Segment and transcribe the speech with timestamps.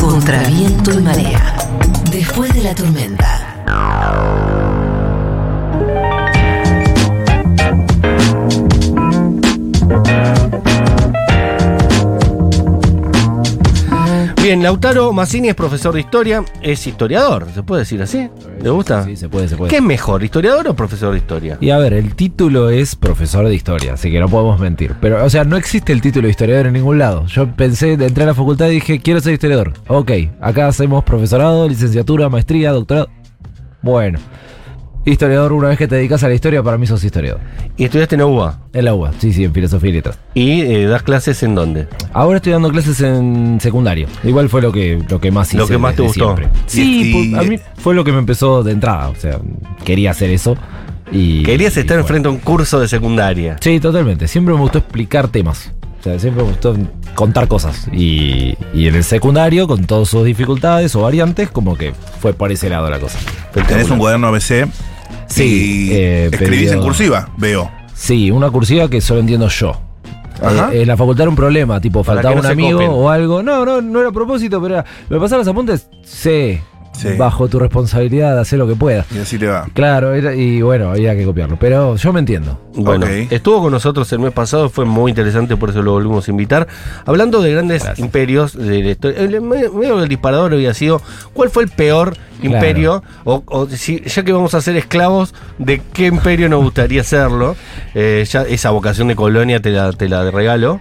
[0.00, 1.56] contra viento y marea.
[2.10, 4.73] Después de la tormenta.
[14.44, 18.28] Bien, Lautaro Massini es profesor de historia, es historiador, ¿se puede decir así?
[18.60, 19.02] ¿Le gusta?
[19.02, 19.70] Sí, se puede, se puede.
[19.70, 21.56] ¿Qué es mejor, historiador o profesor de historia?
[21.62, 24.96] Y a ver, el título es profesor de historia, así que no podemos mentir.
[25.00, 27.24] Pero, o sea, no existe el título de historiador en ningún lado.
[27.24, 29.72] Yo pensé, entré a la facultad y dije, quiero ser historiador.
[29.86, 30.10] Ok,
[30.42, 33.08] acá hacemos profesorado, licenciatura, maestría, doctorado.
[33.80, 34.18] Bueno,
[35.04, 37.40] historiador, una vez que te dedicas a la historia, para mí sos historiador.
[37.76, 38.58] ¿Y estudiaste en la UBA?
[38.72, 40.18] En la UBA, sí, sí, en filosofía y letras.
[40.34, 41.86] ¿Y eh, das clases en dónde?
[42.12, 44.06] Ahora estoy dando clases en secundario.
[44.22, 45.58] Igual fue lo que, lo que más hice.
[45.58, 46.34] Lo que más te gustó.
[46.36, 46.48] siempre.
[46.66, 49.08] Sí, Y- a mí fue lo que me empezó de entrada.
[49.08, 49.38] O sea,
[49.84, 50.56] quería hacer eso.
[51.12, 52.02] Y, Querías y estar bueno.
[52.02, 53.56] enfrente a un curso de secundaria.
[53.60, 54.26] Sí, totalmente.
[54.26, 55.70] Siempre me gustó explicar temas.
[56.00, 56.76] O sea, siempre me gustó
[57.14, 57.88] contar cosas.
[57.92, 62.50] Y, y en el secundario, con todas sus dificultades o variantes, como que fue por
[62.52, 63.18] ese lado la cosa.
[63.68, 64.66] Tenés un cuaderno ABC.
[65.28, 67.70] Sí, Y eh, escribís pedido- en cursiva, veo.
[67.94, 69.80] Sí, una cursiva que solo entiendo yo.
[70.42, 70.70] Ajá.
[70.72, 73.42] Eh, en la facultad era un problema, tipo, faltaba un amigo o algo.
[73.42, 74.84] No, no, no era a propósito, pero era.
[75.08, 75.88] ¿Me pasan los apuntes?
[76.04, 76.58] Sí.
[76.94, 77.08] Sí.
[77.18, 79.04] Bajo tu responsabilidad, hacer lo que puedas.
[79.12, 79.66] Y así te va.
[79.74, 81.56] Claro, era- y bueno, había que copiarlo.
[81.58, 82.60] Pero yo me entiendo.
[82.76, 86.30] Bueno, estuvo con nosotros el mes pasado, fue muy interesante, por eso lo volvimos a
[86.30, 86.66] invitar.
[87.04, 89.20] Hablando de grandes imperios de la historia.
[89.20, 91.00] El, medio el disparador había sido:
[91.32, 92.56] ¿cuál fue el peor Claro.
[92.56, 93.02] imperio?
[93.24, 97.56] O, o si, ya que vamos a ser esclavos, ¿de qué imperio nos gustaría serlo?
[97.94, 100.80] Eh, ya esa vocación de colonia te la, te la regalo.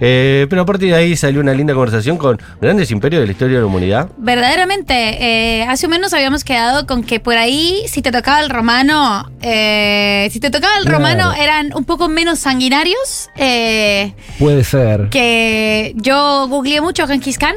[0.00, 3.32] Eh, pero a partir de ahí salió una linda conversación con grandes imperios de la
[3.32, 4.08] historia de la humanidad.
[4.16, 8.50] Verdaderamente, eh, hace un menos habíamos quedado con que por ahí, si te tocaba el
[8.50, 10.98] romano, eh, si te tocaba el Claro.
[10.98, 13.28] romano, eran un poco menos sanguinarios.
[13.36, 15.08] eh, Puede ser.
[15.10, 17.54] que yo googleé mucho a Genghis Khan,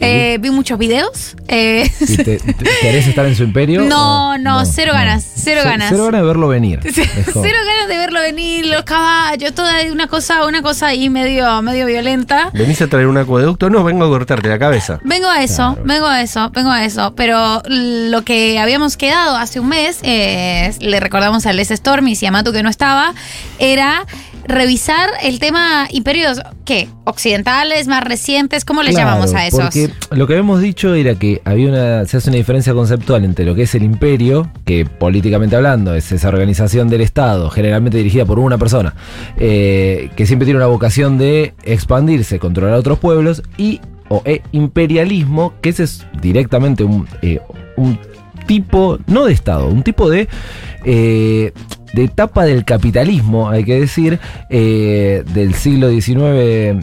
[0.00, 1.36] eh, vi muchos videos.
[1.48, 3.82] eh, te, te- ¿Querés estar en su imperio?
[3.90, 5.88] No, o- no, cero ganas, cero ganas.
[5.90, 6.80] Cero ganas de verlo venir.
[6.84, 11.86] Cero ganas de verlo venir, los caballos, toda una cosa, una cosa ahí medio, medio
[11.86, 12.50] violenta.
[12.52, 13.68] ¿Venís a traer un acueducto?
[13.70, 14.98] No, vengo a cortarte la cabeza.
[15.04, 15.82] Vengo a eso, Claro.
[15.84, 17.14] vengo a eso, vengo a eso.
[17.16, 22.26] Pero lo que habíamos quedado hace un mes, eh, le recordamos a Les Stormis y
[22.26, 23.14] a Matu que no estaba,
[23.58, 24.04] era
[24.46, 26.88] revisar el tema imperios, ¿qué?
[27.04, 29.74] Occidentales, más recientes, ¿cómo les llamamos a esos?
[30.10, 33.54] Lo que habíamos dicho era que había una, se hace una diferencia conceptual entre lo
[33.54, 38.38] que es el imperio, que políticamente hablando es esa organización del Estado, generalmente dirigida por
[38.38, 38.94] una persona,
[39.36, 44.42] eh, que siempre tiene una vocación de expandirse, controlar a otros pueblos, y o e
[44.52, 47.40] imperialismo, que ese es directamente un, eh,
[48.46, 50.28] tipo, no de Estado, un tipo de...
[50.84, 51.52] eh,
[51.92, 54.18] de etapa del capitalismo, hay que decir,
[54.48, 56.18] eh, del siglo XIX,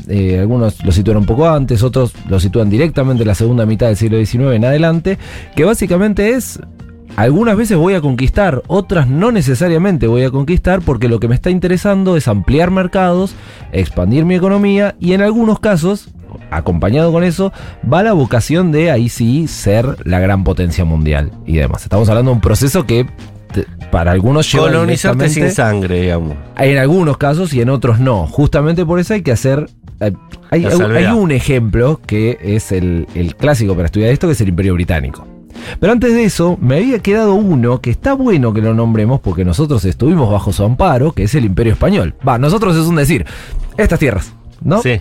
[0.07, 3.87] eh, algunos lo sitúan un poco antes, otros lo sitúan directamente en la segunda mitad
[3.87, 5.17] del siglo XIX en adelante,
[5.55, 6.59] que básicamente es,
[7.15, 11.35] algunas veces voy a conquistar, otras no necesariamente voy a conquistar, porque lo que me
[11.35, 13.35] está interesando es ampliar mercados,
[13.71, 16.09] expandir mi economía y en algunos casos,
[16.51, 17.51] acompañado con eso,
[17.91, 21.83] va la vocación de ahí sí ser la gran potencia mundial y demás.
[21.83, 23.07] Estamos hablando de un proceso que
[23.91, 26.35] para algunos lleva Colonizarte sin sangre, digamos.
[26.57, 28.27] en algunos casos y en otros no.
[28.27, 29.69] Justamente por eso hay que hacer.
[29.99, 30.13] eh,
[30.51, 30.65] Hay,
[31.07, 35.27] un ejemplo que es el, el clásico para estudiar esto, que es el Imperio Británico.
[35.79, 39.43] Pero antes de eso, me había quedado uno que está bueno que lo nombremos porque
[39.43, 42.13] nosotros estuvimos bajo su amparo, que es el Imperio Español.
[42.27, 43.25] Va, nosotros es un decir,
[43.77, 44.81] estas tierras, ¿no?
[44.81, 44.99] Sí.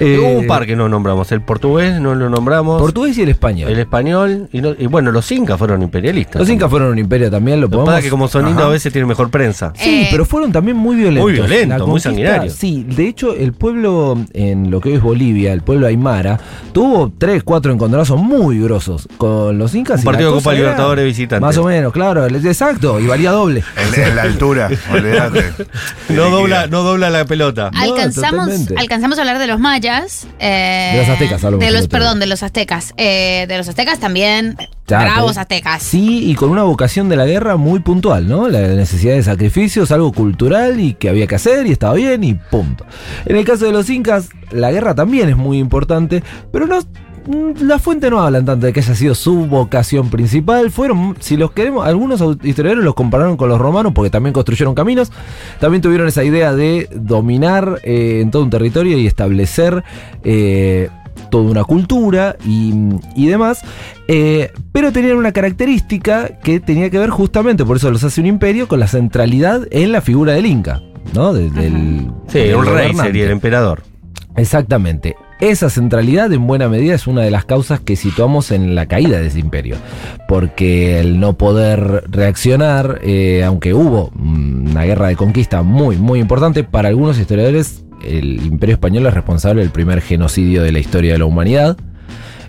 [0.00, 1.30] Eh, Hubo un par que no nombramos.
[1.30, 2.80] El portugués no lo nombramos.
[2.82, 3.70] Portugués y el español.
[3.70, 4.48] el español.
[4.52, 6.40] Y, no- y bueno, los incas fueron imperialistas.
[6.40, 7.90] Los incas fueron un imperio también, lo Lo podemos...
[7.90, 9.72] pasa que como son a veces tienen mejor prensa.
[9.76, 11.22] Sí, Eh, pero fueron también muy violentos.
[11.22, 12.54] Muy violentos, muy sanguinarios.
[12.54, 16.40] Sí, de hecho, el pueblo en lo que hoy es Bolivia, el pueblo Aymara,
[16.72, 20.00] tuvo tres, cuatro encontronazos muy grosos con los incas.
[20.00, 21.40] Un partido de Copa Libertadores visitante.
[21.40, 23.62] Más o menos, claro, exacto, y valía doble.
[23.94, 24.70] En, en la altura.
[26.08, 27.70] No dobla, no dobla la pelota.
[27.72, 28.48] No, Alcanzamos.
[28.84, 30.26] Alcanzamos a hablar de los mayas.
[30.38, 32.92] eh, De los aztecas hablamos De los, perdón, de los aztecas.
[32.96, 34.56] eh, de los aztecas también.
[34.86, 35.82] Ya, bravos aztecas.
[35.82, 38.48] Sí, y con una vocación de la guerra muy puntual, ¿no?
[38.48, 42.34] La necesidad de sacrificios, algo cultural y que había que hacer y estaba bien y
[42.34, 42.84] punto.
[43.24, 46.22] En el caso de los incas, la guerra también es muy importante,
[46.52, 46.80] pero no,
[47.26, 50.70] mm, la fuente no hablan tanto de que haya sido su vocación principal.
[50.70, 55.10] Fueron, si los queremos, algunos historiadores los compararon con los romanos porque también construyeron caminos.
[55.60, 59.82] También tuvieron esa idea de dominar eh, en todo un territorio y establecer
[60.22, 60.88] eh,
[61.30, 62.72] toda una cultura y,
[63.16, 63.62] y demás.
[64.08, 68.26] Eh, pero tenían una característica que tenía que ver justamente, por eso los hace un
[68.26, 70.82] imperio, con la centralidad en la figura del Inca.
[71.14, 71.32] ¿no?
[71.32, 73.02] De- del, Sí, del un rey gobernante.
[73.04, 73.82] sería el emperador.
[74.36, 75.14] Exactamente.
[75.40, 79.18] Esa centralidad en buena medida es una de las causas que situamos en la caída
[79.18, 79.76] de ese imperio.
[80.28, 86.20] Porque el no poder reaccionar, eh, aunque hubo mm, una guerra de conquista muy, muy
[86.20, 91.12] importante, para algunos historiadores el imperio español es responsable del primer genocidio de la historia
[91.12, 91.76] de la humanidad.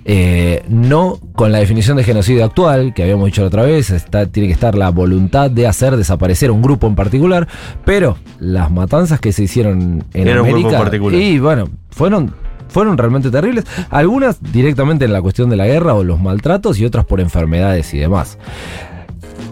[0.07, 4.27] Eh, no con la definición de genocidio actual, que habíamos dicho la otra vez, está,
[4.27, 7.47] tiene que estar la voluntad de hacer desaparecer un grupo en particular,
[7.85, 11.19] pero las matanzas que se hicieron en Era un grupo América, en particular.
[11.19, 12.35] y bueno, fueron,
[12.75, 16.83] fueron realmente terribles, algunas directamente en la cuestión de la guerra o los maltratos y
[16.83, 18.37] otras por enfermedades y demás.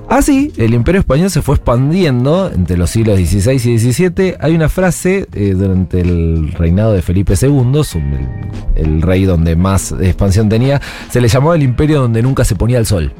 [0.09, 4.35] Así, el imperio español se fue expandiendo entre los siglos XVI y XVII.
[4.41, 7.81] Hay una frase eh, durante el reinado de Felipe II,
[8.75, 12.57] el, el rey donde más expansión tenía, se le llamaba el imperio donde nunca se
[12.57, 13.13] ponía el sol.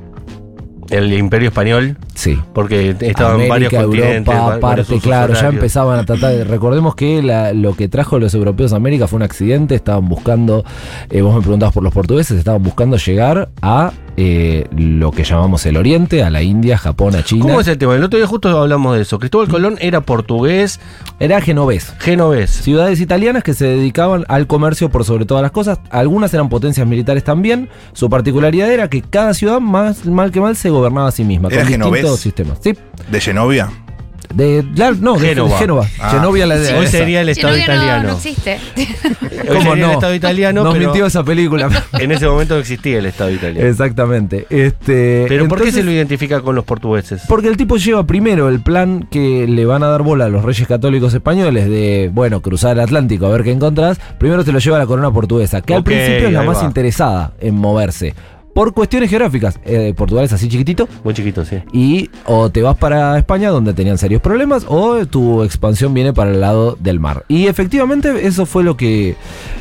[0.98, 2.38] El imperio español, Sí.
[2.54, 4.34] porque estaban América, varios continentes.
[4.34, 6.32] Europa, usos claro, ya empezaban a tratar.
[6.36, 9.76] de- recordemos que la- lo que trajo los europeos a América fue un accidente.
[9.76, 10.64] Estaban buscando,
[11.10, 15.66] eh, vos me preguntabas por los portugueses, estaban buscando llegar a eh, lo que llamamos
[15.66, 17.42] el Oriente, a la India, Japón, a China.
[17.44, 17.96] ¿Cómo es el tema?
[17.96, 19.20] El otro día justo hablamos de eso.
[19.20, 20.80] Cristóbal Colón era portugués,
[21.20, 21.94] Era genovés.
[22.00, 22.50] genovés.
[22.52, 25.80] Ciudades italianas que se dedicaban al comercio por sobre todas las cosas.
[25.90, 27.70] Algunas eran potencias militares también.
[27.94, 31.50] Su particularidad era que cada ciudad, más mal que mal, se gobernaba a sí misma.
[31.50, 32.02] ¿Era con genovés?
[32.02, 32.58] distintos sistemas.
[32.62, 32.74] Sí.
[33.12, 33.70] ¿De Genovia?
[34.34, 35.50] De, la- no, de Génova.
[35.52, 35.88] de Génova.
[36.00, 36.10] Ah.
[36.12, 36.98] Genovia la de Hoy esa.
[36.98, 38.10] sería el Estado Genovia no- italiano.
[38.10, 38.60] No, existe.
[38.76, 39.90] Hoy ¿Cómo sería no?
[39.90, 41.70] el Estado italiano, Nos pero mintió esa película.
[42.00, 43.68] en ese momento no existía el Estado italiano.
[43.68, 44.46] Exactamente.
[44.50, 47.22] Este, pero ¿por qué se lo identifica con los portugueses?
[47.28, 50.44] Porque el tipo lleva primero el plan que le van a dar bola a los
[50.44, 54.00] reyes católicos españoles de, bueno, cruzar el Atlántico a ver qué encontrás.
[54.18, 56.66] Primero te lo lleva la corona portuguesa, que al principio es la más va.
[56.66, 58.14] interesada en moverse.
[58.54, 59.60] Por cuestiones geográficas.
[59.66, 60.88] Eh, Portugal es así chiquitito.
[61.04, 61.58] Muy chiquito, sí.
[61.72, 66.32] Y o te vas para España donde tenían serios problemas o tu expansión viene para
[66.32, 67.26] el lado del mar.
[67.28, 69.16] Y efectivamente eso fue lo que,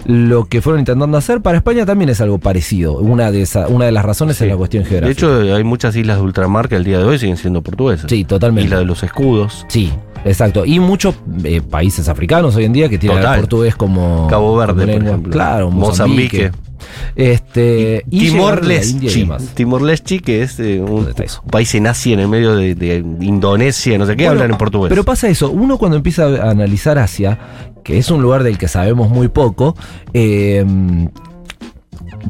[0.05, 1.41] lo que fueron intentando hacer.
[1.41, 2.99] Para España también es algo parecido.
[2.99, 4.45] Una de, esa, una de las razones Sí.
[4.45, 5.13] es la cuestión De geográfica.
[5.27, 8.07] hecho, hay muchas islas de ultramar que al día de hoy siguen siendo portuguesas.
[8.11, 8.67] sí, totalmente.
[8.67, 9.65] Isla de los escudos.
[9.69, 9.91] Sí,
[10.25, 10.65] exacto.
[10.67, 13.35] Y muchos eh, países africanos hoy en día que tienen Total.
[13.37, 15.33] el portugués como Cabo Verde, como por ejemplo.
[15.33, 16.51] Claro, Mozambique.
[16.51, 16.72] Mozambique.
[17.17, 18.65] Este, y Timor
[19.83, 20.21] Leste.
[20.21, 21.13] que es eh, un
[21.51, 24.59] país en Asia, en el medio de, de Indonesia, no sé qué, Bueno, hablan en
[24.59, 24.89] portugués.
[24.89, 27.39] Pero pasa eso, uno cuando empieza a analizar Asia,
[27.83, 29.77] que es un lugar del que sabemos muy poco,
[30.15, 30.65] eh,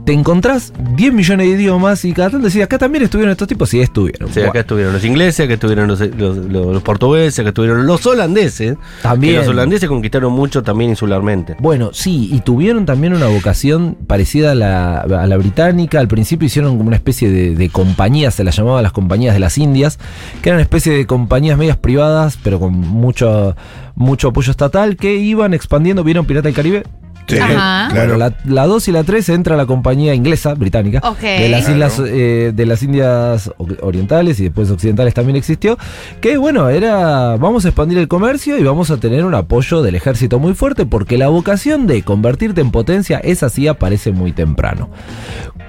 [0.04, 3.68] te encontrás 10 millones de idiomas y cada tanto decís, acá también estuvieron estos tipos,
[3.68, 4.32] sí estuvieron.
[4.32, 8.04] Sí, acá estuvieron los ingleses, acá estuvieron los, los- los- los portugueses, acá estuvieron los
[8.06, 8.76] holandeses.
[9.02, 9.34] También.
[9.34, 11.56] Que los holandeses conquistaron mucho también insularmente.
[11.60, 16.00] Bueno, sí, y tuvieron también una vocación parecida a la, a la británica.
[16.00, 19.40] Al principio hicieron como una especie de, de compañías, se las llamaban las compañías de
[19.40, 19.98] las Indias,
[20.42, 23.54] que eran una especie de compañías medias privadas, pero con mucho,
[23.94, 26.02] mucho apoyo estatal, que iban expandiendo.
[26.04, 26.82] ¿Vieron Pirata del Caribe?
[27.28, 27.88] Sí, Ajá.
[27.90, 28.16] claro.
[28.16, 31.74] Bueno, la, la 2 y la 3 entra la compañía inglesa, británica, de, las Claro.
[31.74, 35.78] islas, eh, de las Indias orientales y después occidentales también existió,
[36.20, 39.94] que bueno, era vamos a expandir el comercio y vamos a tener un apoyo del
[39.94, 44.90] ejército muy fuerte porque la vocación de convertirte en potencia, esa sí aparece muy temprano.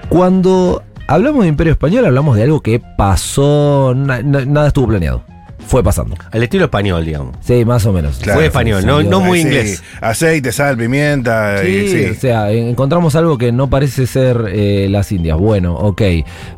[0.08, 5.22] Cuando hablamos de imperio español, hablamos de algo que pasó, na- na- nada estuvo planeado,
[5.66, 6.16] fue pasando.
[6.30, 7.36] Al estilo español, digamos.
[7.40, 8.18] Sí, más o menos.
[8.18, 8.38] Claro.
[8.38, 9.82] Fue español, no, muy Sí, inglés.
[10.00, 11.58] Aceite, sal, pimienta.
[11.62, 12.04] Sí, y, sí.
[12.10, 15.38] o sea, en- encontramos algo que no parece ser eh, las Indias.
[15.38, 16.02] Bueno, ok.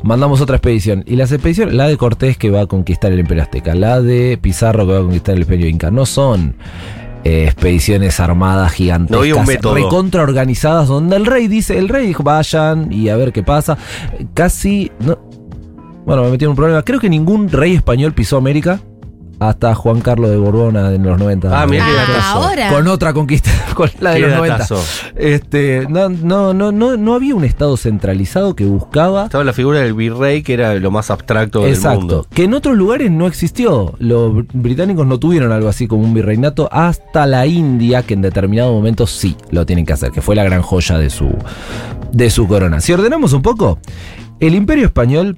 [0.03, 1.03] Mandamos otra expedición.
[1.07, 4.37] Y las expediciones, la de Cortés que va a conquistar el Imperio Azteca, la de
[4.41, 6.55] Pizarro que va a conquistar el Imperio Inca, no son
[7.23, 12.91] eh, expediciones armadas gigantescas, No recontra organizadas, donde el rey dice, el rey dijo, vayan
[12.91, 13.77] y a ver qué pasa.
[14.33, 15.17] Casi, no,
[16.05, 16.83] bueno, me metí en un problema.
[16.83, 18.79] Creo que ningún rey español pisó América
[19.39, 21.61] hasta Juan Carlos de Borbona en los 90.
[21.61, 22.37] Ah, mira qué Ah, datazo.
[22.39, 22.69] ahora.
[22.69, 24.53] Con otra conquista, con la de los 90.
[24.57, 24.83] datazo.
[25.15, 29.25] Este, no, no, no, no, no había un estado centralizado que buscaba.
[29.25, 31.99] Estaba la figura del virrey, que era lo más abstracto del Exacto.
[31.99, 32.25] mundo.
[32.33, 33.93] Que en otros lugares no existió.
[33.99, 38.21] Los br- británicos no tuvieron algo así como un virreinato hasta la India, que en
[38.21, 41.29] determinado momento sí lo tienen que hacer, que fue la gran joya de su,
[42.11, 42.79] de su corona.
[42.81, 43.79] Si ordenamos un poco,
[44.39, 45.37] el imperio español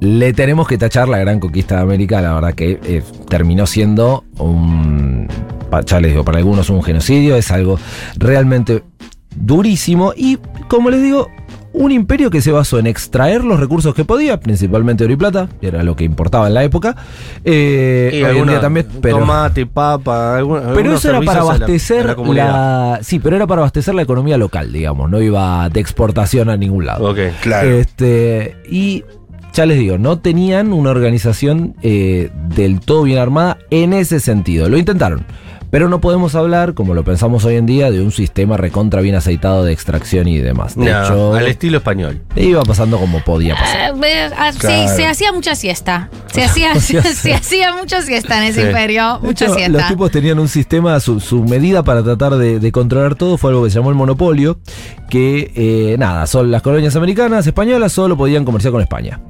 [0.00, 4.24] le tenemos que tachar la gran conquista de América, la verdad que eh, terminó siendo
[4.38, 5.28] un,
[5.86, 7.78] ya les digo, para algunos un genocidio, es algo
[8.16, 8.82] realmente
[9.34, 10.38] durísimo y
[10.68, 11.28] como les digo,
[11.72, 15.48] un imperio que se basó en extraer los recursos que podía, principalmente oro y plata,
[15.60, 16.96] que era lo que importaba en la época.
[17.44, 21.40] Eh, Y hoy en alguna- día también, pero, tomate, papa, alguna- pero eso era para
[21.40, 25.80] la- abastecer la sí, pero era para abastecer la economía local, digamos, no iba de
[25.80, 27.10] exportación a ningún lado.
[27.10, 27.18] Ok.
[27.42, 27.68] Claro.
[27.70, 29.04] Este, y
[29.56, 34.68] ya les digo, no tenían una organización eh, del todo bien armada en ese sentido.
[34.68, 35.24] Lo intentaron.
[35.70, 39.14] Pero no podemos hablar, como lo pensamos hoy en día, de un sistema recontra bien
[39.16, 40.76] aceitado de extracción y demás.
[40.76, 42.22] De No, hecho, al estilo español.
[42.36, 43.94] iba pasando como podía pasar.
[44.58, 44.88] Claro.
[44.96, 46.08] se hacía mucha siesta.
[46.32, 48.66] Se hacía, Hacía- se hacía mucha siesta en ese Sí.
[48.68, 49.18] imperio.
[49.22, 49.72] Mucha hecho, siesta.
[49.78, 53.50] los tipos tenían un sistema, su, su medida para tratar de, de controlar todo fue
[53.50, 54.58] algo que se llamó el monopolio,
[55.10, 59.20] que eh, nada, son las colonias americanas, españolas, solo podían comerciar con España.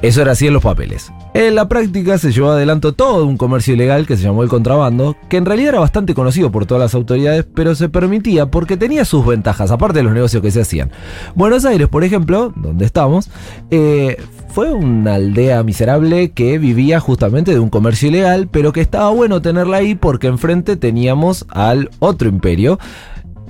[0.00, 1.12] Eso era así en los papeles.
[1.34, 5.16] En la práctica se llevó adelante todo un comercio ilegal que se llamó el contrabando,
[5.28, 9.04] que en realidad era bastante conocido por todas las autoridades, pero se permitía porque tenía
[9.04, 10.92] sus ventajas, aparte de los negocios que se hacían.
[11.34, 13.28] Buenos Aires, por ejemplo, donde estamos,
[13.70, 19.10] eh, fue una aldea miserable que vivía justamente de un comercio ilegal, pero que estaba
[19.10, 22.78] bueno tenerla ahí porque enfrente teníamos al otro imperio,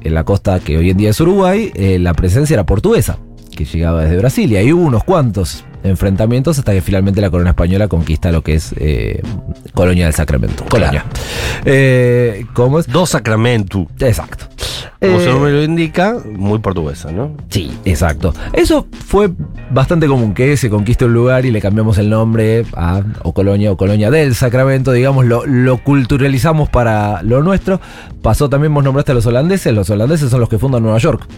[0.03, 3.19] en la costa que hoy en día es Uruguay, eh, la presencia era portuguesa,
[3.59, 7.51] que llegaba desde Brasil, y ahí hubo unos cuantos enfrentamientos hasta que finalmente la corona
[7.51, 9.21] española conquista lo que es eh,
[9.75, 10.65] Colonia del Sacramento.
[10.69, 11.05] Colonia.
[11.65, 12.87] Eh, ¿Cómo es?
[12.87, 13.87] Dos Sacramento.
[13.99, 14.47] Exacto.
[15.01, 17.37] Como Eh, su nombre lo indica, muy portuguesa, ¿no?
[17.49, 18.35] Sí, exacto.
[18.53, 19.31] Eso fue
[19.71, 23.71] bastante común, que se conquiste un lugar y le cambiamos el nombre a o Colonia
[23.71, 27.81] o Colonia del Sacramento, digamos, lo, lo culturalizamos para lo nuestro.
[28.23, 31.29] Pasó también, vos nombraste a los holandeses, los holandeses son los que fundan Nueva York,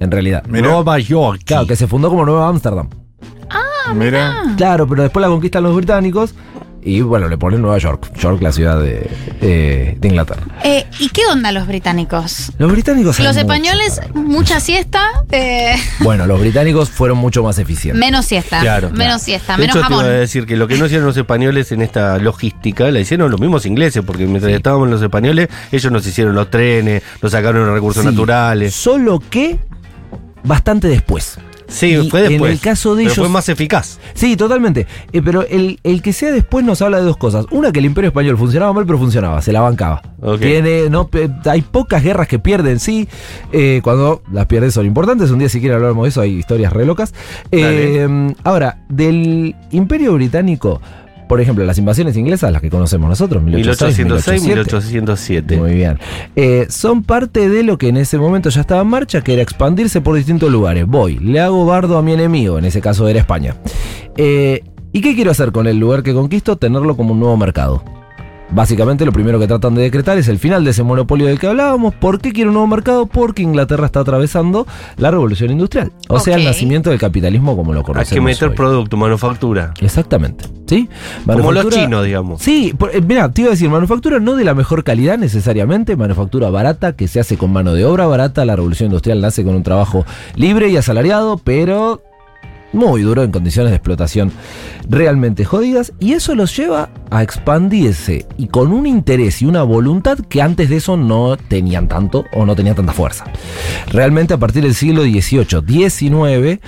[0.00, 0.42] en realidad.
[0.48, 0.68] Mira.
[0.68, 1.42] Nueva York.
[1.44, 2.88] Claro, que se fundó como Nueva Ámsterdam.
[3.94, 4.42] Mira.
[4.56, 6.34] Claro, pero después la conquistan los británicos
[6.82, 9.10] y bueno, le ponen Nueva York, York la ciudad de,
[9.42, 10.42] eh, de Inglaterra.
[10.64, 12.52] Eh, ¿Y qué onda los británicos?
[12.56, 13.18] Los británicos...
[13.18, 17.98] Los mucho, españoles, mucha siesta, eh, Bueno, los británicos fueron mucho más eficientes.
[18.00, 18.60] menos siesta.
[18.60, 19.18] Claro, menos claro.
[19.18, 20.14] siesta, De menos hecho, te iba jamón.
[20.14, 23.40] a decir que lo que no hicieron los españoles en esta logística, la hicieron los
[23.40, 27.74] mismos ingleses, porque mientras estábamos los españoles, ellos nos hicieron los trenes, nos sacaron los
[27.74, 28.74] recursos Sí, naturales.
[28.74, 29.58] Solo que
[30.44, 31.38] bastante después.
[31.70, 32.50] Sí, Y fue después.
[32.50, 33.24] En el caso de pero ellos.
[33.24, 34.00] fue más eficaz.
[34.14, 34.88] Sí, totalmente.
[35.12, 37.46] Eh, pero el, el que sea después nos habla de dos cosas.
[37.52, 40.02] Una, que el Imperio Español funcionaba mal, pero funcionaba, se la bancaba.
[40.40, 41.08] Tiene, no,
[41.44, 43.08] hay pocas guerras que pierden, sí.
[43.52, 45.30] Eh, cuando las pierden son importantes.
[45.30, 46.20] Un día, si quieren, hablamos de eso.
[46.20, 47.14] Hay historias re locas.
[47.52, 50.80] Eh, ahora, del Imperio Británico,
[51.30, 55.58] por ejemplo, las invasiones inglesas, las que conocemos nosotros, 1806, 1806, 1807.
[55.58, 55.96] muy bien.
[56.34, 59.40] Eh, son parte de lo que en ese momento ya estaba en marcha, que era
[59.40, 60.88] expandirse por distintos lugares.
[60.88, 63.54] Voy, le hago bardo a mi enemigo, en ese caso era España.
[64.16, 66.56] Eh, ¿Y qué quiero hacer con el lugar que conquisto?
[66.56, 67.84] Tenerlo como un nuevo mercado.
[68.52, 71.46] Básicamente lo primero que tratan de decretar es el final de ese monopolio del que
[71.46, 71.94] hablábamos.
[71.94, 73.06] ¿Por qué quiero un nuevo mercado?
[73.06, 74.66] Porque Inglaterra está atravesando
[74.96, 75.92] la revolución industrial.
[76.08, 78.12] O sea, el nacimiento del capitalismo como lo Hay conocemos.
[78.14, 78.54] que meter hoy.
[78.56, 79.72] producto, manufactura.
[79.80, 80.46] Exactamente.
[80.66, 80.88] ¿Sí?
[81.26, 82.42] Como los chinos, digamos.
[82.42, 86.50] Sí, eh, mira, te iba a decir, manufactura no de la mejor calidad necesariamente, manufactura
[86.50, 89.62] barata que se hace con mano de obra barata, la revolución industrial nace con un
[89.62, 90.04] trabajo
[90.34, 92.02] libre y asalariado, pero
[92.72, 94.32] muy duro en condiciones de explotación
[94.88, 100.18] realmente jodidas, y eso los lleva a expandirse y con un interés y una voluntad
[100.18, 103.24] que antes de eso no tenían tanto o no tenían tanta fuerza.
[103.92, 106.60] Realmente a partir del siglo XVIII, XIX,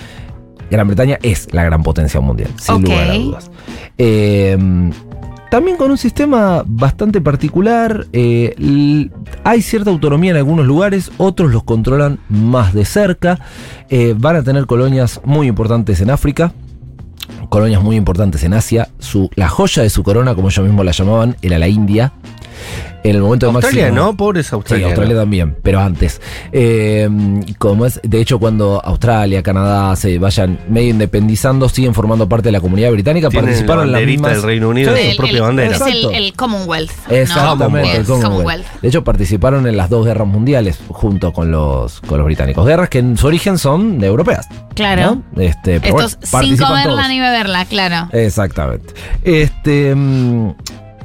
[0.71, 3.51] Gran Bretaña es la gran potencia mundial, sin lugar a dudas.
[3.99, 4.57] Eh,
[5.53, 9.11] también con un sistema bastante particular, eh,
[9.45, 13.39] hay cierta autonomía en algunos lugares, otros los controlan más de cerca,
[13.91, 16.55] eh, van a tener colonias muy importantes en África,
[17.51, 20.93] colonias muy importantes en Asia, su, la joya de su corona, como ellos mismos la
[20.93, 22.15] llamaban, era la India.
[23.05, 24.17] En el momento de Australia, máximo- ¿no?
[24.17, 24.87] Pobres Sí, Australia.
[24.87, 26.21] Australia también, pero antes.
[26.53, 27.09] Eh,
[27.59, 32.53] como es, de hecho, cuando Australia, Canadá se vayan medio independizando, siguen formando parte de
[32.53, 34.33] la comunidad británica, Tienen participaron en la las banderita mismas.
[34.43, 35.77] del Reino Unido Sí, en su propia bandera.
[35.77, 35.81] Es
[36.13, 36.91] el, Commonwealth.
[37.09, 37.15] ¿no?
[37.17, 38.67] Exactamente, el Commonwealth.
[38.81, 42.65] De hecho, participaron en las dos guerras mundiales junto con los, con los británicos.
[42.67, 44.47] Guerras que en su origen son europeas.
[44.75, 45.23] Claro.
[45.35, 45.43] ¿no?
[45.43, 47.09] Este, Estos bueno, sin comerla todos.
[47.09, 48.09] ni beberla, claro.
[48.13, 48.95] Exactamente.
[49.25, 50.55] Este, mm,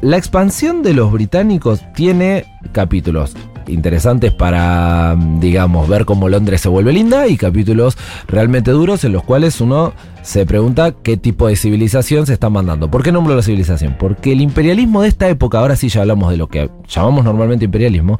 [0.02, 3.36] la expansión de los británicos tiene capítulos
[3.68, 9.14] interesantes para, mm, digamos, ver cómo Londres se vuelve linda y capítulos realmente duros en
[9.14, 12.92] los cuales uno se pregunta qué tipo de civilización se está mandando.
[12.92, 13.96] ¿Por qué nombro la civilización?
[13.98, 17.66] Porque el imperialismo de esta época, ahora sí ya hablamos de lo que llamamos normalmente
[17.66, 18.18] imperialismo,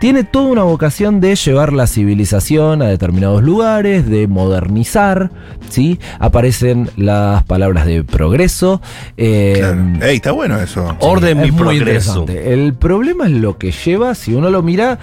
[0.00, 5.30] tiene toda una vocación de llevar la civilización a determinados lugares, de modernizar,
[5.68, 5.98] ¿sí?
[6.18, 8.80] Aparecen las palabras de progreso.
[9.16, 9.82] eh, Claro.
[10.02, 10.96] Ey, está bueno eso.
[11.00, 12.20] Orden es y muy progreso.
[12.22, 12.52] interesante.
[12.52, 14.98] El problema es lo que lleva, si uno lo mira,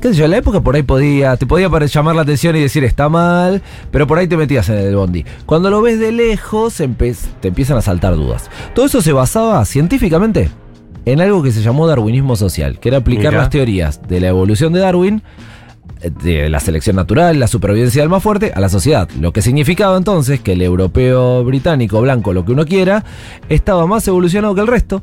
[0.00, 2.60] qué sé yo, en la época por ahí podía, te podía llamar la atención y
[2.60, 5.24] decir está mal, pero por ahí te metías en el bondi.
[5.46, 8.50] Cuando lo ves de lejos, te empiezan a saltar dudas.
[8.74, 10.50] Todo eso se basaba científicamente
[11.04, 14.72] en algo que se llamó darwinismo social, que era aplicar las teorías de la evolución
[14.72, 15.22] de Darwin,
[16.02, 19.08] eh, de la selección natural, la supervivencia del más fuerte, a la sociedad.
[19.18, 23.04] Lo que significaba entonces que el europeo británico, blanco, lo que uno quiera,
[23.48, 25.02] estaba más evolucionado que el resto.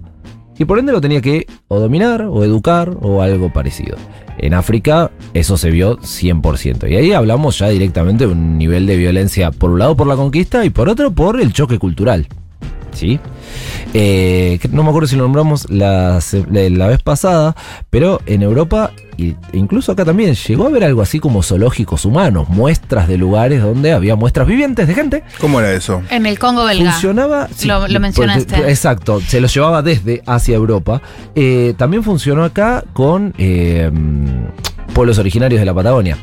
[0.57, 3.97] Y por ende lo tenía que o dominar, o educar, o algo parecido.
[4.37, 6.89] En África eso se vio 100%.
[6.89, 10.15] Y ahí hablamos ya directamente de un nivel de violencia, por un lado por la
[10.15, 12.27] conquista y por otro por el choque cultural.
[12.97, 13.19] ¿Sí?
[13.93, 16.19] Eh, no me acuerdo si lo nombramos la,
[16.51, 17.55] la- la vez pasada,
[17.89, 22.05] pero en Europa y- e incluso acá también llegó a haber algo así como zoológicos
[22.05, 25.23] humanos, muestras de lugares donde había muestras vivientes de gente.
[25.39, 26.01] ¿Cómo era eso?
[26.09, 26.91] En el Congo belga.
[26.91, 27.47] Funcionaba.
[27.65, 28.55] Lo- lo mencionaste.
[28.55, 31.01] porque- exacto, se lo llevaba desde hacia Europa.
[31.35, 33.91] Eh, también funcionó acá con eh,
[34.93, 36.17] pueblos originarios de la Patagonia.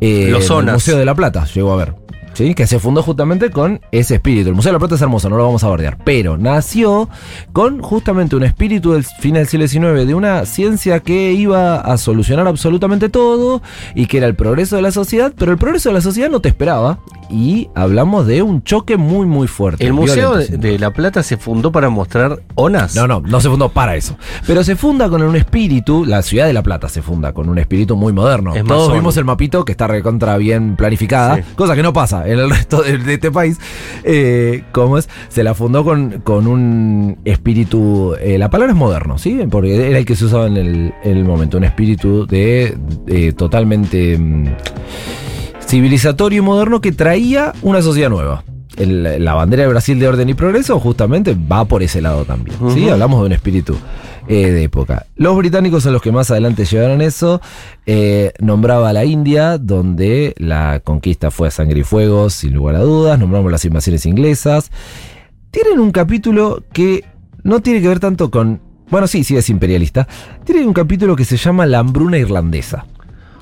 [0.00, 0.68] Eh, Los zonas.
[0.68, 1.94] El Museo de la Plata llegó a ver.
[2.34, 2.54] ¿Sí?
[2.54, 4.48] Que se fundó justamente con ese espíritu.
[4.48, 5.98] El Museo de la Plata es hermoso, no lo vamos a bardear.
[6.04, 7.08] Pero nació
[7.52, 11.96] con justamente un espíritu del fin del siglo XIX, de una ciencia que iba a
[11.96, 13.62] solucionar absolutamente todo
[13.94, 16.40] y que era el progreso de la sociedad, pero el progreso de la sociedad no
[16.40, 16.98] te esperaba.
[17.30, 19.84] Y hablamos de un choque muy, muy fuerte.
[19.84, 20.78] El Museo violento, de.
[20.78, 22.94] La Plata se fundó para mostrar onas.
[22.94, 24.16] No, no, no se fundó para eso.
[24.46, 27.58] Pero se funda con un espíritu, la ciudad de La Plata se funda con un
[27.58, 28.54] espíritu muy moderno.
[28.54, 31.42] Es Todos vimos el mapito que está recontra bien planificada, Sí.
[31.56, 33.58] cosa que no pasa en el resto de, de este país.
[34.04, 35.08] Eh, ¿Cómo es?
[35.28, 39.40] Se la fundó con, con un espíritu, eh, la palabra es moderno, ¿sí?
[39.50, 42.76] Porque era el que se usaba en el, en el momento, un espíritu de,
[43.06, 44.18] de totalmente...
[44.18, 44.46] mm,
[45.74, 48.44] civilizatorio y moderno que traía una sociedad nueva.
[48.76, 52.56] El- la bandera de Brasil de orden y progreso justamente va por ese lado también.
[52.72, 52.88] ¿sí?
[52.88, 53.76] Hablamos de un espíritu
[54.28, 55.06] eh, de época.
[55.16, 57.40] Los británicos son los que más adelante llevaron eso.
[57.86, 62.76] Eh, nombraba a la India, donde la conquista fue a sangre y fuego, sin lugar
[62.76, 63.18] a dudas.
[63.18, 64.70] Nombramos las invasiones inglesas.
[65.50, 67.04] Tienen un capítulo que
[67.42, 68.60] no tiene que ver tanto con...
[68.90, 70.06] Bueno, sí, sí es imperialista.
[70.44, 72.86] Tienen un capítulo que se llama La hambruna irlandesa.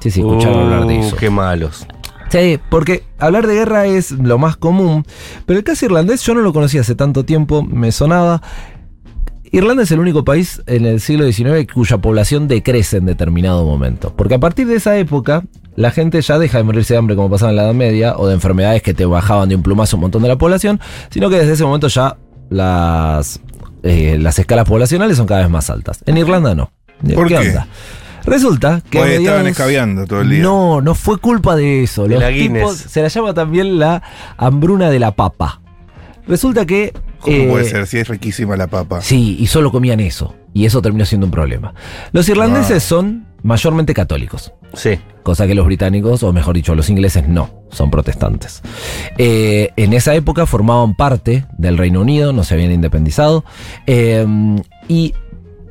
[0.00, 1.16] Sí, sí, escucharon hablar de Uh, eso.
[1.16, 1.86] Qué malos.
[2.32, 5.04] Sí, porque hablar de guerra es lo más común,
[5.44, 8.40] pero el caso irlandés yo no lo conocía hace tanto tiempo, me sonaba.
[9.50, 14.14] Irlanda es el único país en el siglo XIX cuya población decrece en determinado momento.
[14.16, 15.44] Porque a partir de esa época,
[15.76, 18.26] la gente ya deja de morirse de hambre como pasaba en la Edad Media, o
[18.26, 21.36] de enfermedades que te bajaban de un plumazo un montón de la población, sino que
[21.36, 22.16] desde ese momento ya
[22.48, 23.40] las,
[23.82, 26.02] eh, las escalas poblacionales son cada vez más altas.
[26.06, 26.70] En Irlanda no.
[27.14, 27.36] ¿Por qué?
[27.36, 27.66] onda?
[28.24, 28.98] Resulta que...
[28.98, 30.42] Porque estaban escabeando todo el día.
[30.42, 32.04] no, no fue culpa de eso.
[32.04, 34.02] De Los la tipos- se la llama también la
[34.36, 35.60] hambruna de la papa.
[36.26, 36.92] Resulta que.
[37.20, 39.00] ¿Cómo eh, puede ser si es riquísima la papa?
[39.00, 40.34] Sí, y solo comían eso.
[40.54, 41.74] Y eso terminó siendo un problema.
[42.12, 42.86] Los irlandeses Ah.
[42.86, 44.52] son mayormente católicos.
[44.74, 44.98] Sí.
[45.24, 48.62] Cosa que los británicos, o mejor dicho, los ingleses no, son protestantes.
[49.18, 53.44] Eh, en esa época formaban parte del Reino Unido, no se habían independizado.
[53.86, 54.24] eh,
[54.88, 55.14] y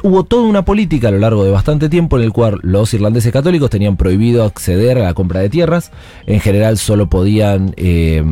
[0.03, 3.31] hubo toda una política a lo largo de bastante tiempo en el cual los irlandeses
[3.31, 5.91] católicos tenían prohibido acceder a la compra de tierras.
[6.25, 8.23] En general solo podían eh,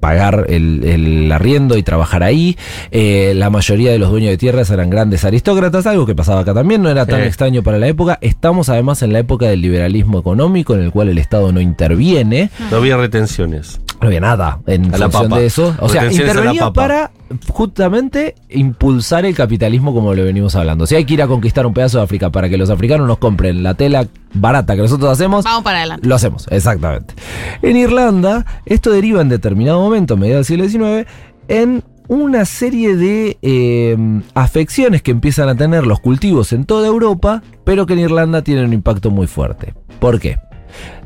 [0.00, 2.56] pagar el, el arriendo y trabajar ahí.
[2.90, 6.54] Eh, la mayoría de los dueños de tierras eran grandes aristócratas, algo que pasaba acá
[6.54, 8.18] también, no era tan extraño para la época.
[8.20, 12.50] Estamos además en la época del liberalismo económico en el cual el Estado no interviene.
[12.70, 13.80] No había retenciones.
[14.00, 15.40] No había nada en A la función papa.
[15.40, 15.74] de eso.
[15.80, 17.10] O sea, intervenía para
[17.48, 20.86] justamente impulsar el capitalismo como lo venimos hablando.
[20.86, 23.18] Si hay que ir a conquistar un pedazo de África para que los africanos nos
[23.18, 26.06] compren la tela barata que nosotros hacemos, Vamos para adelante.
[26.06, 27.14] lo hacemos, exactamente.
[27.62, 31.08] En Irlanda, esto deriva en determinado momento, a mediados del siglo XIX,
[31.48, 33.96] en una serie de eh,
[34.34, 38.66] afecciones que empiezan a tener los cultivos en toda Europa, pero que en Irlanda tienen
[38.66, 39.74] un impacto muy fuerte.
[39.98, 40.38] ¿Por qué?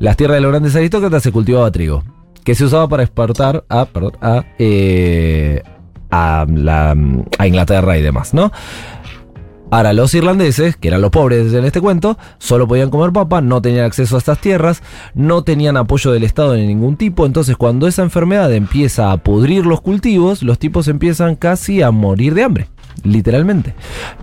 [0.01, 2.03] Las tierras de los grandes aristócratas se cultivaba trigo,
[2.45, 5.63] que se usaba para exportar a, perdón, a, eh,
[6.11, 6.97] a, la-
[7.39, 8.51] a Inglaterra y demás, ¿no?
[9.73, 13.63] Ahora, los irlandeses, que eran los pobres en este cuento, solo podían comer papa, no
[13.63, 14.83] tenían acceso a estas tierras,
[15.15, 17.25] no tenían apoyo del Estado de ningún tipo.
[17.25, 22.35] Entonces, cuando esa enfermedad empieza a pudrir los cultivos, los tipos empiezan casi a morir
[22.35, 22.67] de hambre.
[23.05, 23.75] Literalmente.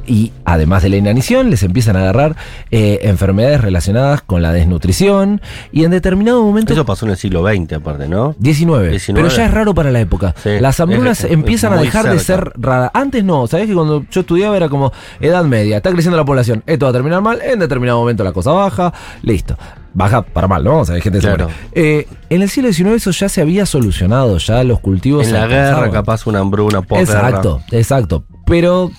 [0.06, 2.36] Y además de la inanición, les empiezan a agarrar
[2.72, 5.42] eh, enfermedades relacionadas con la desnutrición.
[5.72, 6.74] Y en determinado momento.
[6.74, 8.36] Eso pasó en el siglo XX, aparte, ¿no?
[8.40, 9.24] 19, 19.
[9.28, 10.34] Pero ya es raro para la época.
[10.42, 12.92] Sí, Las hambrunas es- es empiezan a dejar de ser raras.
[12.94, 16.64] Antes no, ¿sabés que cuando yo estudiaba era como edad media, está creciendo la población,
[16.66, 19.58] esto va a terminar mal, en determinado momento la cosa baja, listo.
[19.94, 20.80] Baja para mal, ¿no?
[20.82, 21.50] O sea, hay gente que se Claro.
[21.72, 25.48] Eh, en el siglo XIX eso ya se había solucionado, ya los cultivos En la
[25.48, 26.82] guerra, capaz una hambruna.
[26.92, 28.24] Exacto, exacto.
[28.48, 28.92] Pero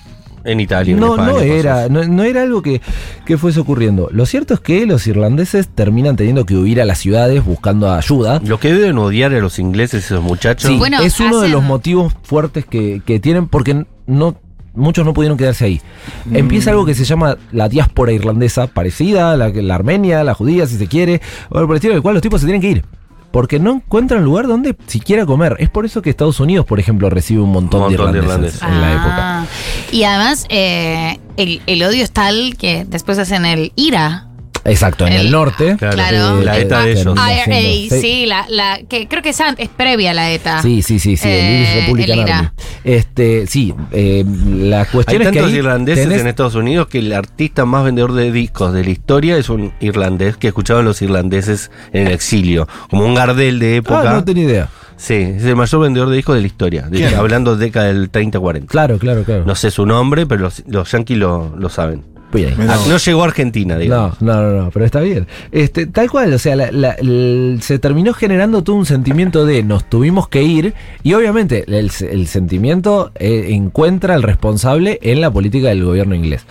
[0.43, 0.93] En Italia.
[0.93, 2.81] en No, España, no era, no, no era algo que,
[3.25, 4.09] que fuese ocurriendo.
[4.11, 8.41] Lo cierto es que los irlandeses terminan teniendo que huir a las ciudades buscando ayuda.
[8.45, 10.69] Lo que deben odiar a los ingleses esos muchachos.
[10.71, 14.35] Sí, Bueno, es uno de los motivos fuertes que, que tienen porque no
[14.75, 15.81] muchos no pudieron quedarse ahí.
[16.25, 16.35] Mm.
[16.37, 20.67] Empieza algo que se llama la diáspora irlandesa, parecida a la, la armenia, la judía,
[20.67, 22.69] si se quiere, o algo por el estilo, del cual los tipos se tienen que
[22.69, 22.85] ir.
[23.31, 25.55] Porque no encuentran lugar donde siquiera comer.
[25.59, 28.25] Es por eso que Estados Unidos, por ejemplo, recibe un montón, Un montón de de
[28.25, 28.61] irlandeses, irlandeses.
[28.63, 29.95] en la Ah, época.
[29.95, 34.28] Y además, eh, el, el odio es tal que después hacen el IRA.
[34.69, 35.75] Exacto, en el, El- norte.
[35.77, 36.41] Claro, Claro.
[36.41, 37.03] la eh, ETA de ellos.
[37.15, 40.61] termina IRA, sí, la, la, que creo que esa es previa a la ETA.
[40.61, 42.29] Sí, sí, sí, sí, el Eh, Irish Republican el.
[42.31, 42.49] Army.
[42.83, 46.87] Este, sí, eh, la Hay cuestión es que tantos ahí irlandeses tenés- en Estados Unidos
[46.87, 50.85] que el artista más vendedor de discos de la historia es un irlandés que escuchaban
[50.85, 52.67] los irlandeses en el exilio.
[52.89, 54.09] Como un Gardel de época.
[54.11, 54.69] Ah, no tenía idea.
[54.97, 56.81] Sí, es el mayor vendedor de discos de la historia.
[56.89, 57.15] de- ¿Quién?
[57.15, 58.67] hablando de década del 30-40.
[58.67, 59.45] Claro, claro, claro.
[59.45, 62.03] No sé su nombre, pero los, los yankees lo, lo saben.
[62.31, 62.53] Bien.
[62.69, 64.21] Ah, No llegó a Argentina, digamos.
[64.21, 65.25] No, no, no, no, pero está bien.
[65.51, 69.63] Este, tal cual, o sea, la- la- el- se terminó generando todo un sentimiento de
[69.63, 75.31] nos tuvimos que ir y obviamente el, el sentimiento eh, encuentra al responsable en la
[75.31, 76.45] política del gobierno inglés.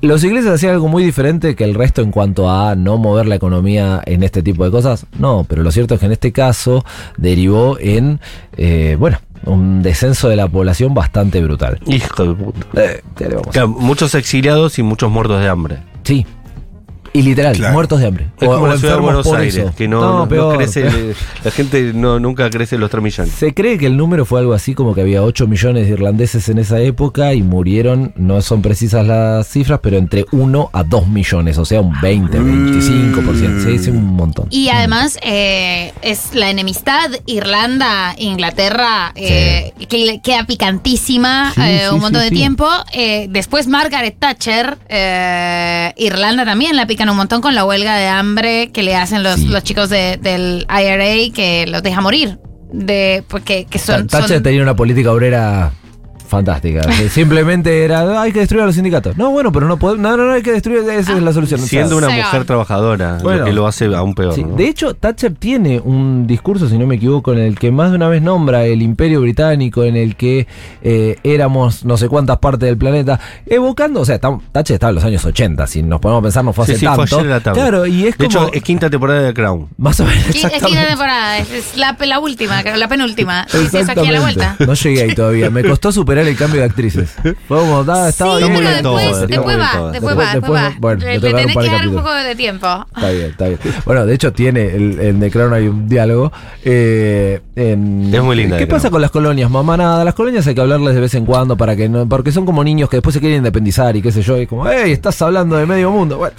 [0.00, 3.34] ¿Los ingleses hacían algo muy diferente que el resto en cuanto a no mover la
[3.34, 5.06] economía en este tipo de cosas?
[5.18, 6.84] No, pero lo cierto es que en este caso
[7.16, 8.20] derivó en,
[8.56, 11.78] eh, bueno, un descenso de la población bastante brutal.
[11.86, 12.66] Hijo de puta.
[12.74, 15.78] Eh, ¿qué le vamos a Claro, muchos exiliados y muchos muertos de hambre.
[16.04, 16.26] Sí.
[17.18, 17.72] Y literal, Claro.
[17.74, 18.26] muertos de hambre.
[18.40, 19.72] Es como la ciudad de Buenos por Aires, eso.
[19.76, 21.14] que no, no- no peor, crece, peor.
[21.44, 23.34] la gente no, nunca crece los 3 millones.
[23.34, 26.48] Se cree que el número fue algo así como que había 8 millones de irlandeses
[26.48, 31.08] en esa época y murieron, no son precisas las cifras, pero entre 1 a 2
[31.08, 33.64] millones, o sea, un 20, 25%.
[33.64, 34.46] Sí, es un montón.
[34.50, 42.00] Y además eh, es la enemistad Irlanda-Inglaterra eh, que queda picantísima Sí, eh, sí, un
[42.00, 42.36] montón sí, de sí.
[42.36, 42.68] tiempo.
[42.92, 48.06] Eh, después Margaret Thatcher, eh, Irlanda también la pican un montón con la huelga de
[48.08, 49.48] hambre que le hacen los, Sí.
[49.48, 52.38] los chicos de- del IRA que los deja morir.
[52.72, 55.72] De, porque que son, Thatcher son- tenía una política obrera
[56.28, 56.82] fantástica.
[57.10, 59.16] Simplemente era, "Ah, hay que destruir a los sindicatos.
[59.16, 61.60] No, bueno, pero no podemos, no, no, no, hay que destruir, esa es la solución.
[61.60, 63.40] O sea, Siendo una mujer trabajadora, Bueno.
[63.40, 64.34] lo que lo hace aún peor.
[64.34, 64.54] Sí, ¿no?
[64.56, 67.96] De hecho, Thatcher tiene un discurso, si no me equivoco, en el que más de
[67.96, 70.46] una vez nombra el imperio británico, en el que
[70.82, 75.04] eh, éramos no sé cuántas partes del planeta, evocando, o sea, Thatcher estaba en los
[75.04, 77.02] años 80, si nos ponemos a pensar, no fue hace sí, tanto.
[77.02, 77.60] ayer en la tarde.
[77.60, 78.46] claro, y es de como...
[78.46, 79.68] hecho, es quinta temporada de Crown.
[79.78, 83.46] más o menos, es quinta temporada, es, la, la última, la penúltima.
[83.48, 84.42] Sí, sí, es aquí a la vuelta.
[84.58, 84.66] Exactamente.
[84.66, 87.10] No llegué ahí todavía, me costó superar el cambio de actrices.
[87.46, 88.54] Fue como, estaba sí, bien.
[88.56, 90.74] pero después, está después va, después Después- va, después después- va.
[90.80, 92.86] bueno, le le tenés que de dar un poco de tiempo.
[92.96, 93.58] Está bien, está bien.
[93.84, 96.32] Bueno, de hecho tiene, el, en The Crown hay un diálogo.
[96.64, 99.50] eh, en- Es muy linda ¿Qué pasa con las colonias?
[99.50, 102.32] Mamá, nada, las colonias hay que hablarles de vez en cuando para que no, porque
[102.32, 104.92] son como niños que después se quieren independizar y qué sé yo, y como, hey,
[104.92, 106.18] estás hablando de medio mundo.
[106.18, 106.34] Bueno,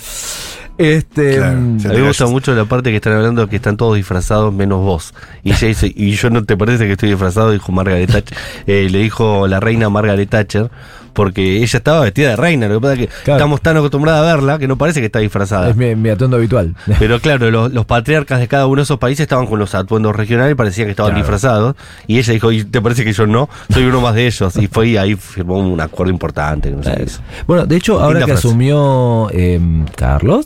[0.80, 1.38] este...
[1.38, 3.96] Claro, mm, A mí me gusta mucho la parte que están hablando que están todos
[3.96, 5.14] disfrazados menos vos.
[5.44, 7.52] Y ella dice, ¿y yo no te parece que estoy disfrazado?
[7.52, 8.38] Dijo Margaret Thatcher.
[8.66, 10.72] Eh, le dijo la reina Margaret Thatcher,
[11.14, 12.68] porque ella estaba vestida de reina.
[12.70, 13.38] Lo que pasa es que Claro.
[13.40, 15.70] estamos tan acostumbrados a verla que no parece que está disfrazada.
[15.70, 16.76] es mi, mi atuendo habitual.
[17.00, 20.16] Pero claro, los, los patriarcas de cada uno de esos países estaban con los atuendos
[20.16, 21.22] regionales y parecía que estaban Claro.
[21.26, 21.76] disfrazados.
[22.08, 23.50] Y ella dijo, ¿y te parece que yo no?
[23.74, 24.56] Soy uno más de ellos.
[24.56, 26.72] Y fue y ahí firmó un acuerdo importante.
[26.72, 27.06] No sé.
[27.48, 28.48] Bueno, de hecho, ahora que frase.
[28.48, 30.46] asumió em, Carlos.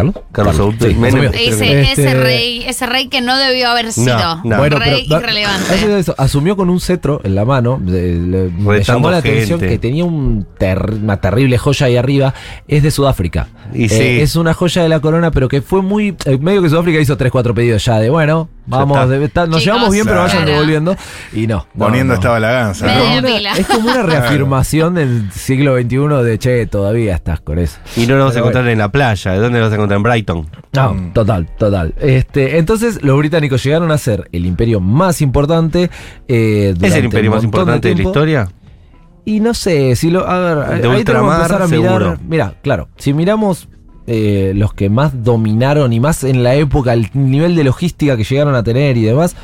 [0.00, 0.14] ¿Carlos?
[0.32, 1.24] Carlos sí, Menem.
[1.34, 1.48] Ese,
[1.82, 4.36] Este- ese rey, ese rey que no debió haber sido.
[4.44, 4.56] no.
[4.58, 5.98] Bueno, rey pero, irrelevante.
[5.98, 7.80] eso, asumió con un cetro en la mano.
[7.84, 8.14] le-
[8.50, 12.34] me Retando llamó la atención que tenía un ter- una terrible joya ahí arriba.
[12.68, 13.48] Es de Sudáfrica.
[13.74, 14.20] Y Eh, sí.
[14.20, 16.14] es una joya de la corona, pero que fue muy.
[16.26, 19.08] eh, medio que Sudáfrica hizo 3-4 pedidos ya de bueno, vamos, está.
[19.08, 20.50] de- está- nos Chicos, llevamos bien, pero vayan claro.
[20.52, 20.96] devolviendo.
[21.32, 21.66] Y no.
[21.74, 22.18] no, Poniendo no.
[22.18, 22.86] estaba la ganza.
[22.86, 23.04] Me- Es ¿no?
[23.04, 23.52] como, una, pila.
[23.56, 27.78] es como una reafirmación del siglo XXI de che, todavía estás con eso.
[27.96, 29.32] Y no lo vas a encontrar en la playa.
[29.32, 29.96] ¿De dónde lo vas a encontrar?
[29.96, 30.48] En Brighton.
[30.72, 31.12] No, Mm.
[31.12, 31.94] total, total.
[32.00, 35.90] Este, entonces los británicos llegaron a ser el imperio más importante.
[36.28, 38.48] eh, ¿Es el imperio más importante de, la historia?
[39.24, 40.26] Y no sé, si lo.
[40.28, 41.98] A ver, De ahí tenemos que ultramar, empezar a seguro.
[41.98, 42.18] mirar.
[42.26, 43.68] Mira, claro, si miramos
[44.06, 48.24] eh, los que más dominaron y más en la época, el nivel de logística que
[48.24, 49.36] llegaron a tener y demás.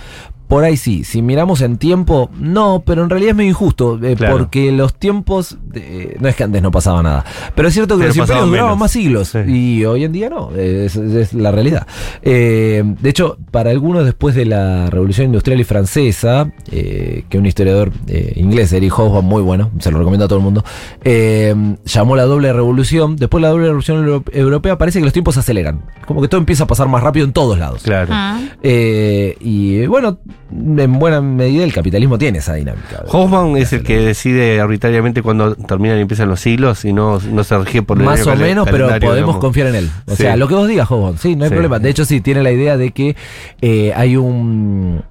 [0.48, 4.14] Por ahí sí, si miramos en tiempo, no, pero en realidad es medio injusto, eh,
[4.16, 4.37] Claro.
[4.38, 8.04] porque los tiempos, de- no es que antes no pasaba nada, pero es cierto que
[8.04, 8.78] Pero los imperios duraban menos.
[8.78, 9.38] más siglos Sí.
[9.46, 11.87] y hoy en día no, eh, es, es la realidad.
[12.22, 17.46] Eh, de hecho, para algunos después de la Revolución Industrial y Francesa, eh, que un
[17.46, 20.64] historiador eh, inglés, Eric Hobsbawm, muy bueno, se lo recomiendo a todo el mundo,
[21.04, 21.54] eh,
[21.85, 25.35] llamó la doble revolución, después de la doble revolución euro- europea parece que los tiempos
[25.35, 27.82] se aceleran, como que todo empieza a pasar más rápido en todos lados.
[27.82, 28.09] Claro.
[28.12, 28.40] Ah.
[28.62, 30.18] Eh, y bueno,
[30.50, 33.02] en buena medida el capitalismo tiene esa dinámica.
[33.09, 37.44] Hoffman es el que decide arbitrariamente cuando terminan y empiezan los siglos y no, no
[37.44, 39.37] se rige por el Más o menos, pero podemos digamos.
[39.38, 39.90] confiar en él.
[40.06, 40.22] O Sí.
[40.22, 41.54] sea, lo que vos digas, Hobbon, sí, no hay Sí.
[41.54, 41.78] problema.
[41.78, 43.16] De hecho, sí, tiene la idea de que
[43.61, 45.02] eh, hay un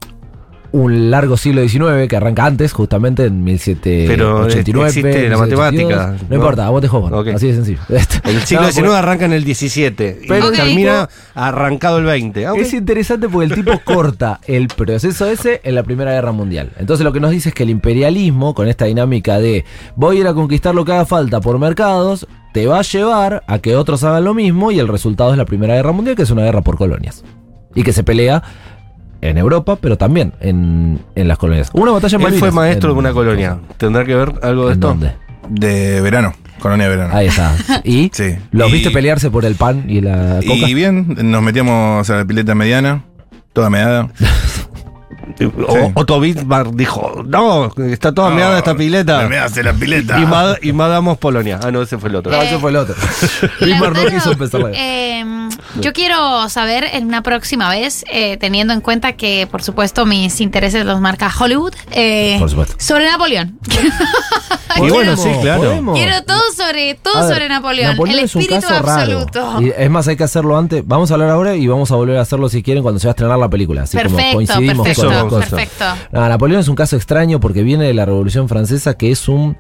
[0.76, 4.46] un largo siglo XIX que arranca antes, justamente en 1789.
[4.48, 5.40] existe la 1782.
[5.40, 6.36] matemática, No, ¿no?
[6.36, 7.32] importa, a vos te.
[7.34, 7.80] Así de sencillo.
[7.90, 12.46] El siglo No, XIX arranca en el 17 Pero termina arrancado el 20.
[12.46, 12.60] Ah, ok.
[12.60, 16.72] Es interesante porque el tipo corta el proceso ese en la Primera Guerra Mundial.
[16.78, 19.64] Entonces lo que nos dice es que el imperialismo, con esta dinámica de
[19.96, 23.44] voy a ir a conquistar lo que haga falta por mercados, te va a llevar
[23.48, 26.24] a que otros hagan lo mismo y el resultado es la Primera Guerra Mundial, que
[26.24, 27.24] es una guerra por colonias.
[27.74, 28.42] Y que se pelea
[29.30, 31.70] en Europa, pero también en, en las colonias.
[31.74, 33.58] Una batalla en Él fue Malvinas, maestro en- de una colonia.
[33.78, 34.88] ¿Tendrá que ver algo de ¿En esto?
[34.88, 35.12] dónde?
[35.50, 37.16] De verano, colonia de verano.
[37.16, 37.56] Ahí está.
[37.84, 38.10] ¿Y?
[38.14, 38.36] Sí.
[38.52, 40.68] ¿Los Y- viste pelearse por el pan y la coca?
[40.70, 43.04] Y bien, nos metíamos a la pileta mediana,
[43.54, 44.10] toda meada.
[45.68, 49.24] O, Otto Bismarck dijo, no, está toda meada esta pileta.
[49.24, 50.20] Me measte la pileta.
[50.20, 51.60] Y, Mad- y Madamos Polonia.
[51.64, 52.32] Ah, no, ese fue el otro.
[52.32, 52.96] No, ese fue el otro.
[53.62, 58.82] Bismarck no quiso empezar eh, yo quiero saber en una próxima vez, eh, teniendo en
[58.82, 62.76] cuenta que, por supuesto, mis intereses los marca Hollywood, eh, Por supuesto.
[62.80, 63.60] sobre Napoleón.
[64.78, 65.62] Y bueno, sí, claro.
[65.62, 65.98] podemos.
[65.98, 67.96] quiero todo sobre todo ver, sobre Napoleón.
[68.10, 68.90] el es un espíritu raro.
[68.90, 69.62] absoluto.
[69.62, 70.86] Y es más, hay que hacerlo antes.
[70.86, 73.12] Vamos a hablar ahora y vamos a volver a hacerlo si quieren cuando se va
[73.12, 73.84] a estrenar la película.
[73.84, 75.86] Así como Perfecto, coincidimos Eso con perfecto.
[76.12, 79.58] No, Napoleón es un caso extraño porque viene de la Revolución Francesa, que es un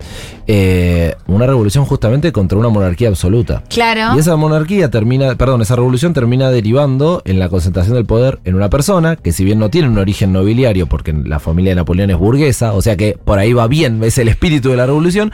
[0.47, 3.63] eh, una revolución justamente contra una monarquía absoluta.
[3.69, 4.15] Claro.
[4.15, 8.55] Y esa monarquía termina, perdón, esa revolución termina derivando en la concentración del poder en
[8.55, 12.09] una persona que si bien no tiene un origen nobiliario, porque la familia de Napoleón
[12.09, 15.31] es burguesa, o sea que por ahí va bien, es el espíritu de la revolución,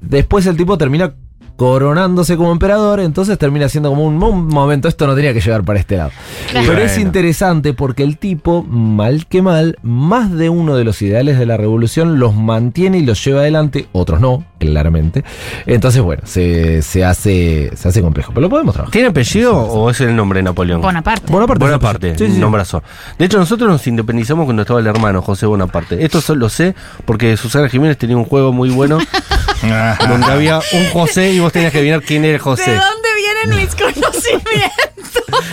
[0.00, 1.14] después el tipo termina
[1.62, 5.62] coronándose como emperador, entonces termina siendo como un, un momento, esto no tenía que llegar
[5.62, 6.10] para este lado.
[6.50, 6.66] Claro.
[6.68, 11.38] Pero es interesante porque el tipo, mal que mal, más de uno de los ideales
[11.38, 15.24] de la revolución los mantiene y los lleva adelante, otros no, claramente.
[15.66, 18.92] Entonces, bueno, se, se hace, se hace complejo, pero lo podemos trabajar.
[18.92, 20.80] ¿Tiene apellido o es el nombre de Napoleón?
[20.80, 21.30] Bonaparte.
[21.32, 21.64] Bonaparte.
[21.64, 22.38] Bonaparte, Sí, sí, sí.
[22.38, 22.82] nombrazo.
[23.18, 26.04] De hecho, nosotros nos independizamos cuando estaba el hermano José Bonaparte.
[26.04, 28.98] Esto solo lo sé porque Susana Jiménez tenía un juego muy bueno
[30.08, 32.70] donde había un José y vos tenías que adivinar quién era el ¿De José.
[32.72, 33.08] dónde
[33.44, 34.72] vienen mis conocimientos?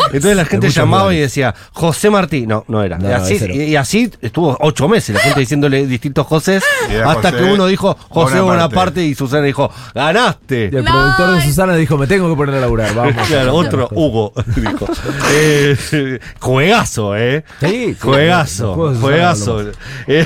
[0.07, 1.19] Entonces la gente llamaba lugares.
[1.19, 2.45] y decía, José Martí.
[2.47, 2.97] No, no era.
[2.97, 3.53] No, y, así, ese no.
[3.55, 6.63] y, y así estuvo ocho meses la gente diciéndole distintos Josés
[7.05, 8.75] hasta José que uno dijo José Bonaparte.
[8.75, 10.69] Bonaparte y Susana dijo, ganaste.
[10.71, 13.15] Y el No, productor de Susana dijo, me tengo que poner a laburar, vamos.
[13.27, 14.87] Claro, otro Hugo dijo.
[15.31, 17.43] Eh, juegazo, ¿eh?
[17.59, 19.63] Sí, Juegazo, juegazo.
[20.07, 20.25] Eh,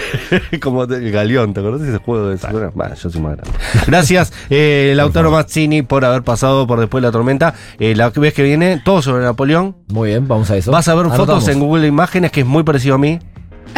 [0.62, 2.72] como el Galeón, ¿te acordás de ese juego de Susana?
[2.74, 3.58] Bah, yo soy más grande.
[3.88, 7.53] Gracias, eh, Lautaro Mazzini, por haber pasado por después de la tormenta.
[7.80, 9.76] Eh, la vez que viene, todo sobre Napoleón.
[9.90, 10.72] Muy bien, vamos a eso.
[10.72, 11.28] Vas a ver Anotamos.
[11.28, 13.20] fotos en Google Imágenes que es muy parecido a mí.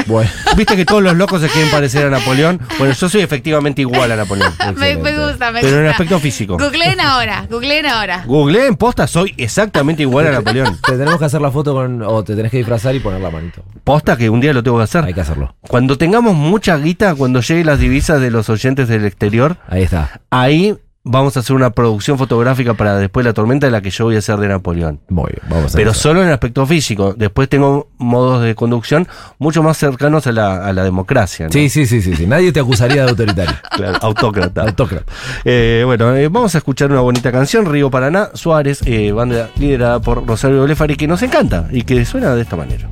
[0.08, 2.60] Bueno, Viste que todos los locos se quieren parecer a Napoleón.
[2.78, 4.52] Bueno, yo soy efectivamente igual a Napoleón.
[4.76, 6.58] me, me gusta, me Pero en el aspecto físico.
[6.58, 8.24] Googleen ahora, googleen ahora.
[8.26, 10.78] Google en posta, soy exactamente igual a Napoleón.
[10.86, 13.32] te tenemos que hacer la foto con, o te tenés que disfrazar y poner la
[13.32, 13.64] manito.
[13.84, 15.06] Posta que un día lo tengo que hacer.
[15.06, 15.56] Hay que hacerlo.
[15.62, 20.20] Cuando tengamos mucha guita, cuando lleguen las divisas de los oyentes del exterior, Ahí está.
[20.30, 23.92] ahí vamos a hacer una producción fotográfica para después de la tormenta de la que
[23.92, 25.00] yo voy a hacer de Napoleón.
[25.08, 27.14] Muy bien, vamos a Pero solo en el aspecto físico.
[27.16, 31.46] Después tengo modos de conducción mucho más cercanos a la, a la democracia.
[31.46, 31.52] ¿no?
[31.52, 32.26] Sí, sí, sí, sí, sí.
[32.26, 33.56] Nadie te acusaría de autoritario.
[33.76, 34.62] Claro, autócrata.
[34.62, 35.12] Autócrata.
[35.44, 40.00] Eh, bueno, eh, vamos a escuchar una bonita canción, Río Paraná, Suárez, eh, banda liderada
[40.00, 42.88] por Rosario Blefari, que nos encanta y que suena de esta manera.